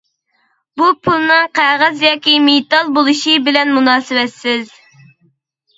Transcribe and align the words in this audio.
بۇ 0.81 0.87
پۇلنىڭ 1.07 1.45
قەغەز 1.59 2.01
ياكى 2.07 2.35
مېتال 2.47 2.91
بولۇشى 2.97 3.37
بىلەن 3.49 3.77
مۇناسىۋەتسىز. 3.79 4.79